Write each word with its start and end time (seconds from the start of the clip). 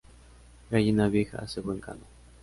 Gallina 0.71 1.09
vieja 1.09 1.41
hace 1.43 1.61
buen 1.61 1.79
caldo 1.79 2.03